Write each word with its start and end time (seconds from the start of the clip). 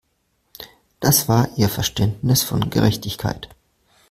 Das 0.99 1.29
war 1.29 1.49
ihr 1.59 1.69
Verständnis 1.69 2.41
von 2.41 2.71
Gerechtigkeit. 2.71 3.49